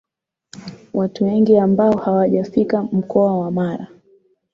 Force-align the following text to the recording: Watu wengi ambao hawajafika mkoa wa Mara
Watu 0.93 1.23
wengi 1.23 1.57
ambao 1.57 1.97
hawajafika 1.97 2.83
mkoa 2.83 3.37
wa 3.39 3.51
Mara 3.51 3.87